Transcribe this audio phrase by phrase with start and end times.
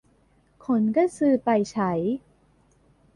[0.65, 1.91] คนก็ซื้อไปใช้